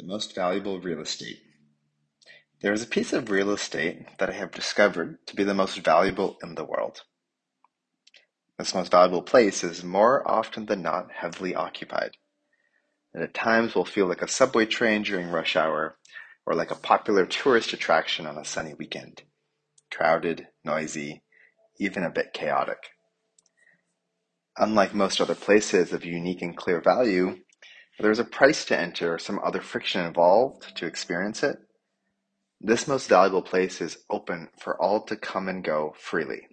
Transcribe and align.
The 0.00 0.06
most 0.06 0.34
valuable 0.34 0.80
real 0.80 1.02
estate. 1.02 1.42
There 2.62 2.72
is 2.72 2.82
a 2.82 2.86
piece 2.86 3.12
of 3.12 3.30
real 3.30 3.50
estate 3.50 4.16
that 4.16 4.30
I 4.30 4.32
have 4.32 4.50
discovered 4.50 5.18
to 5.26 5.36
be 5.36 5.44
the 5.44 5.52
most 5.52 5.78
valuable 5.80 6.38
in 6.42 6.54
the 6.54 6.64
world. 6.64 7.02
This 8.56 8.74
most 8.74 8.90
valuable 8.90 9.20
place 9.20 9.62
is 9.62 9.84
more 9.84 10.26
often 10.26 10.64
than 10.64 10.80
not 10.80 11.12
heavily 11.12 11.54
occupied. 11.54 12.12
And 13.12 13.22
at 13.22 13.34
times 13.34 13.74
will 13.74 13.84
feel 13.84 14.06
like 14.06 14.22
a 14.22 14.26
subway 14.26 14.64
train 14.64 15.02
during 15.02 15.28
rush 15.28 15.54
hour 15.54 15.98
or 16.46 16.54
like 16.54 16.70
a 16.70 16.76
popular 16.76 17.26
tourist 17.26 17.74
attraction 17.74 18.26
on 18.26 18.38
a 18.38 18.44
sunny 18.46 18.72
weekend. 18.72 19.24
Crowded, 19.90 20.48
noisy, 20.64 21.24
even 21.78 22.04
a 22.04 22.10
bit 22.10 22.32
chaotic. 22.32 22.92
Unlike 24.56 24.94
most 24.94 25.20
other 25.20 25.34
places 25.34 25.92
of 25.92 26.06
unique 26.06 26.40
and 26.40 26.56
clear 26.56 26.80
value, 26.80 27.40
there 28.00 28.10
is 28.10 28.18
a 28.18 28.24
price 28.24 28.64
to 28.66 28.78
enter 28.78 29.14
or 29.14 29.18
some 29.18 29.38
other 29.44 29.60
friction 29.60 30.04
involved 30.04 30.74
to 30.76 30.86
experience 30.86 31.42
it. 31.42 31.58
This 32.60 32.88
most 32.88 33.08
valuable 33.08 33.42
place 33.42 33.80
is 33.80 33.98
open 34.08 34.48
for 34.58 34.80
all 34.80 35.02
to 35.02 35.16
come 35.16 35.48
and 35.48 35.62
go 35.62 35.94
freely. 35.98 36.48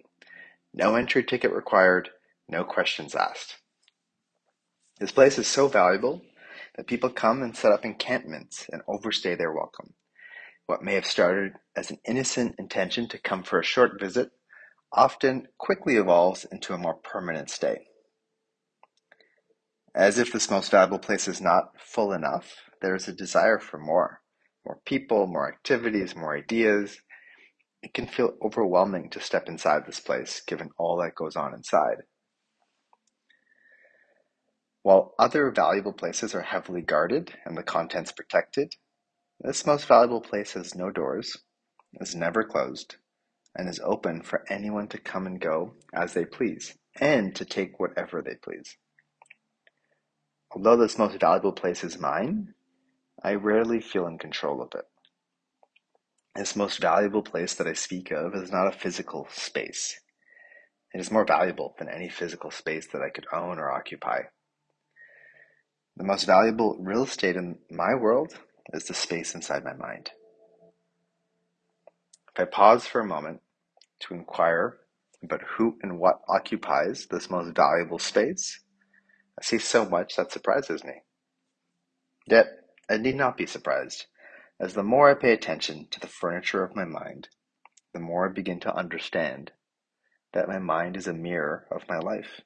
No 0.74 0.94
entry 0.94 1.24
ticket 1.24 1.52
required, 1.52 2.10
no 2.48 2.64
questions 2.64 3.14
asked. 3.14 3.56
This 5.00 5.12
place 5.12 5.38
is 5.38 5.48
so 5.48 5.68
valuable 5.68 6.22
that 6.76 6.86
people 6.86 7.10
come 7.10 7.42
and 7.42 7.56
set 7.56 7.72
up 7.72 7.84
encampments 7.84 8.66
and 8.70 8.82
overstay 8.86 9.34
their 9.34 9.52
welcome. 9.52 9.94
What 10.66 10.82
may 10.82 10.94
have 10.94 11.06
started 11.06 11.54
as 11.74 11.90
an 11.90 11.98
innocent 12.06 12.56
intention 12.58 13.08
to 13.08 13.18
come 13.18 13.42
for 13.42 13.58
a 13.58 13.64
short 13.64 13.98
visit 13.98 14.30
often 14.92 15.48
quickly 15.56 15.96
evolves 15.96 16.44
into 16.44 16.74
a 16.74 16.78
more 16.78 16.94
permanent 16.94 17.50
stay. 17.50 17.87
As 19.98 20.16
if 20.16 20.32
this 20.32 20.48
most 20.48 20.70
valuable 20.70 21.00
place 21.00 21.26
is 21.26 21.40
not 21.40 21.72
full 21.76 22.12
enough, 22.12 22.54
there 22.80 22.94
is 22.94 23.08
a 23.08 23.12
desire 23.12 23.58
for 23.58 23.78
more. 23.78 24.20
More 24.64 24.78
people, 24.84 25.26
more 25.26 25.48
activities, 25.48 26.14
more 26.14 26.36
ideas. 26.36 27.00
It 27.82 27.94
can 27.94 28.06
feel 28.06 28.36
overwhelming 28.40 29.10
to 29.10 29.20
step 29.20 29.48
inside 29.48 29.86
this 29.86 29.98
place, 29.98 30.40
given 30.46 30.70
all 30.78 30.98
that 30.98 31.16
goes 31.16 31.34
on 31.34 31.52
inside. 31.52 32.04
While 34.82 35.16
other 35.18 35.50
valuable 35.50 35.92
places 35.92 36.32
are 36.32 36.42
heavily 36.42 36.82
guarded 36.82 37.34
and 37.44 37.58
the 37.58 37.64
contents 37.64 38.12
protected, 38.12 38.74
this 39.40 39.66
most 39.66 39.86
valuable 39.86 40.20
place 40.20 40.52
has 40.52 40.76
no 40.76 40.92
doors, 40.92 41.38
is 41.94 42.14
never 42.14 42.44
closed, 42.44 42.94
and 43.56 43.68
is 43.68 43.80
open 43.82 44.22
for 44.22 44.44
anyone 44.48 44.86
to 44.88 44.98
come 44.98 45.26
and 45.26 45.40
go 45.40 45.74
as 45.92 46.12
they 46.14 46.24
please, 46.24 46.78
and 47.00 47.34
to 47.34 47.44
take 47.44 47.80
whatever 47.80 48.22
they 48.22 48.36
please. 48.36 48.76
Although 50.52 50.76
this 50.76 50.98
most 50.98 51.20
valuable 51.20 51.52
place 51.52 51.84
is 51.84 51.98
mine, 51.98 52.54
I 53.22 53.34
rarely 53.34 53.80
feel 53.80 54.06
in 54.06 54.18
control 54.18 54.62
of 54.62 54.70
it. 54.74 54.86
This 56.34 56.56
most 56.56 56.80
valuable 56.80 57.22
place 57.22 57.54
that 57.54 57.66
I 57.66 57.72
speak 57.72 58.10
of 58.10 58.34
is 58.34 58.50
not 58.50 58.68
a 58.68 58.78
physical 58.78 59.28
space. 59.30 60.00
It 60.94 61.00
is 61.00 61.10
more 61.10 61.26
valuable 61.26 61.74
than 61.78 61.88
any 61.88 62.08
physical 62.08 62.50
space 62.50 62.86
that 62.92 63.02
I 63.02 63.10
could 63.10 63.26
own 63.32 63.58
or 63.58 63.70
occupy. 63.70 64.22
The 65.96 66.04
most 66.04 66.24
valuable 66.24 66.78
real 66.80 67.02
estate 67.02 67.36
in 67.36 67.58
my 67.70 67.94
world 67.94 68.38
is 68.72 68.84
the 68.84 68.94
space 68.94 69.34
inside 69.34 69.64
my 69.64 69.74
mind. 69.74 70.10
If 72.34 72.40
I 72.40 72.44
pause 72.44 72.86
for 72.86 73.00
a 73.00 73.06
moment 73.06 73.40
to 74.00 74.14
inquire 74.14 74.78
about 75.22 75.42
who 75.42 75.76
and 75.82 75.98
what 75.98 76.20
occupies 76.28 77.06
this 77.10 77.28
most 77.28 77.54
valuable 77.54 77.98
space, 77.98 78.60
I 79.38 79.44
see 79.44 79.58
so 79.58 79.84
much 79.88 80.16
that 80.16 80.32
surprises 80.32 80.82
me. 80.82 81.02
Yet, 82.26 82.48
I 82.90 82.96
need 82.96 83.14
not 83.14 83.36
be 83.36 83.46
surprised, 83.46 84.06
as 84.58 84.74
the 84.74 84.82
more 84.82 85.08
I 85.08 85.14
pay 85.14 85.32
attention 85.32 85.86
to 85.92 86.00
the 86.00 86.08
furniture 86.08 86.64
of 86.64 86.74
my 86.74 86.84
mind, 86.84 87.28
the 87.94 88.00
more 88.00 88.28
I 88.28 88.32
begin 88.32 88.58
to 88.60 88.74
understand 88.74 89.52
that 90.32 90.48
my 90.48 90.58
mind 90.58 90.96
is 90.96 91.06
a 91.06 91.12
mirror 91.12 91.66
of 91.70 91.88
my 91.88 91.98
life. 91.98 92.40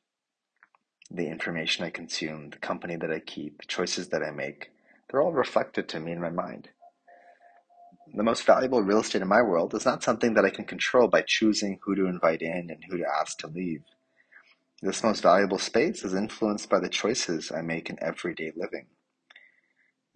The 1.10 1.28
information 1.28 1.84
I 1.84 1.90
consume, 1.90 2.50
the 2.50 2.58
company 2.58 2.96
that 2.96 3.10
I 3.10 3.20
keep, 3.20 3.58
the 3.62 3.66
choices 3.66 4.08
that 4.10 4.22
I 4.22 4.30
make, 4.30 4.70
they're 5.08 5.22
all 5.22 5.32
reflected 5.32 5.88
to 5.90 6.00
me 6.00 6.12
in 6.12 6.20
my 6.20 6.30
mind. 6.30 6.68
The 8.14 8.22
most 8.22 8.44
valuable 8.44 8.82
real 8.82 9.00
estate 9.00 9.22
in 9.22 9.28
my 9.28 9.40
world 9.40 9.74
is 9.74 9.86
not 9.86 10.02
something 10.02 10.34
that 10.34 10.44
I 10.44 10.50
can 10.50 10.66
control 10.66 11.08
by 11.08 11.22
choosing 11.26 11.78
who 11.82 11.94
to 11.94 12.06
invite 12.06 12.42
in 12.42 12.68
and 12.70 12.84
who 12.88 12.98
to 12.98 13.06
ask 13.18 13.38
to 13.38 13.46
leave. 13.46 13.82
This 14.84 15.04
most 15.04 15.22
valuable 15.22 15.58
space 15.58 16.04
is 16.04 16.12
influenced 16.12 16.68
by 16.68 16.80
the 16.80 16.88
choices 16.88 17.52
I 17.52 17.62
make 17.62 17.88
in 17.88 18.02
everyday 18.02 18.50
living. 18.56 18.86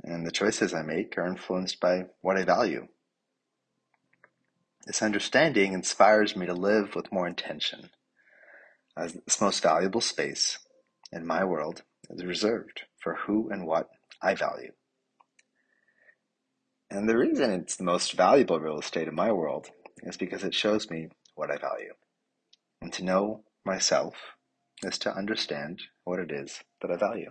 And 0.03 0.27
the 0.27 0.33
choices 0.33 0.75
I 0.75 0.83
make 0.83 1.17
are 1.17 1.27
influenced 1.27 1.79
by 1.79 2.07
what 2.21 2.37
I 2.37 2.43
value. 2.43 2.89
This 4.85 5.03
understanding 5.03 5.73
inspires 5.73 6.35
me 6.35 6.47
to 6.47 6.53
live 6.53 6.97
with 6.97 7.13
more 7.13 7.29
intention, 7.29 7.91
as 8.97 9.13
this 9.13 9.41
most 9.41 9.63
valuable 9.63 10.01
space 10.01 10.59
in 11.13 11.25
my 11.25 11.45
world 11.45 11.83
is 12.11 12.25
reserved 12.25 12.83
for 13.01 13.15
who 13.15 13.49
and 13.51 13.69
what 13.69 13.89
I 14.21 14.35
value. 14.35 14.73
And 16.91 17.09
the 17.09 17.17
reason 17.17 17.53
it's 17.53 17.77
the 17.77 17.85
most 17.85 18.15
valuable 18.15 18.59
real 18.59 18.81
estate 18.81 19.07
in 19.07 19.15
my 19.15 19.31
world 19.31 19.69
is 19.99 20.17
because 20.17 20.43
it 20.43 20.55
shows 20.55 20.91
me 20.91 21.09
what 21.37 21.53
I 21.53 21.57
value. 21.57 21.95
And 22.81 22.93
to 22.95 23.05
know 23.05 23.45
myself 23.65 24.36
is 24.85 24.99
to 25.01 25.17
understand 25.17 25.81
what 26.05 26.19
it 26.19 26.31
is 26.31 26.63
that 26.83 26.91
I 26.91 26.97
value. 26.97 27.31